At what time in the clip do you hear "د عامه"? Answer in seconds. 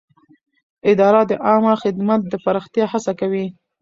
1.29-1.73